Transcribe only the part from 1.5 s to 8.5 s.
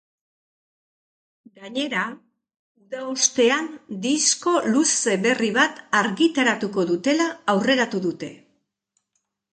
Gainera, uda ostean disko luze berri bat argitaratuko dutela aurreratu dute.